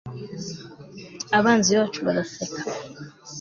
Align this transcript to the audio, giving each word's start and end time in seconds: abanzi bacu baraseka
abanzi 1.37 1.71
bacu 1.79 1.99
baraseka 2.07 2.59